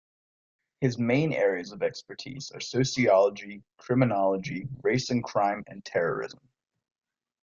[0.79, 6.39] His main areas of expertise are sociology, criminology, race and crime, and terrorism.